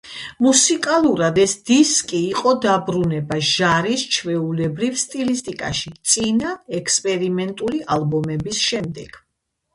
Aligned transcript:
მუსიკალურად 0.43 1.35
ეს 1.41 1.51
დისკი 1.69 2.21
იყო 2.29 2.53
დაბრუნება 2.63 3.37
ჟარის 3.49 4.07
ჩვეულებრივ 4.17 4.99
სტილისტიკაში, 5.03 5.93
წინა 6.15 6.57
ექსპერიმენტული 6.81 7.85
ალბომების 7.99 8.67
შემდეგ. 8.73 9.25